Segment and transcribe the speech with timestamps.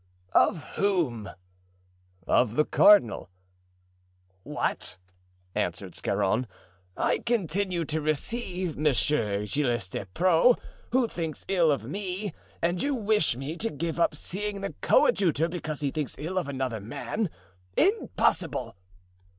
[0.33, 1.29] "Of whom?"
[2.25, 3.29] "Of the cardinal."
[4.41, 4.97] "What?"
[5.53, 6.47] answered Scarron,
[6.97, 10.55] "I continue to receive Monsieur Gilles Despreaux,
[10.91, 12.33] who thinks ill of me,
[12.63, 16.47] and you wish me to give up seeing the coadjutor, because he thinks ill of
[16.47, 17.29] another man.
[17.77, 18.75] Impossible!"